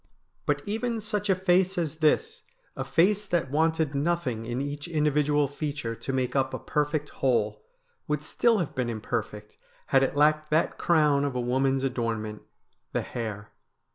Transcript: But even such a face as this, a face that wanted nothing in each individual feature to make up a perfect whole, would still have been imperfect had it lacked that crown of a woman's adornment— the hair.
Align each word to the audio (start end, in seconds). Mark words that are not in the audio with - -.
But 0.47 0.63
even 0.65 0.99
such 0.99 1.29
a 1.29 1.35
face 1.35 1.77
as 1.77 1.97
this, 1.97 2.41
a 2.75 2.83
face 2.83 3.27
that 3.27 3.51
wanted 3.51 3.93
nothing 3.93 4.47
in 4.47 4.59
each 4.59 4.87
individual 4.87 5.47
feature 5.47 5.93
to 5.93 6.11
make 6.11 6.35
up 6.35 6.55
a 6.55 6.57
perfect 6.57 7.09
whole, 7.21 7.63
would 8.07 8.23
still 8.23 8.57
have 8.57 8.73
been 8.73 8.89
imperfect 8.89 9.57
had 9.93 10.01
it 10.01 10.15
lacked 10.15 10.49
that 10.49 10.79
crown 10.79 11.23
of 11.23 11.35
a 11.35 11.39
woman's 11.39 11.83
adornment— 11.83 12.41
the 12.93 13.01
hair. 13.03 13.51